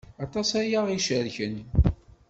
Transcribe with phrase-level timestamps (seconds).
[0.23, 1.55] Aṭas ay aɣ-icerken.